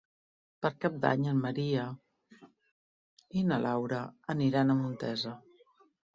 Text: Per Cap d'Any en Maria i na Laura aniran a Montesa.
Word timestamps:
Per 0.65 0.69
Cap 0.85 0.95
d'Any 1.03 1.27
en 1.31 1.37
Maria 1.43 1.83
i 3.41 3.45
na 3.51 3.61
Laura 3.67 4.01
aniran 4.37 4.77
a 4.77 4.79
Montesa. 4.83 5.37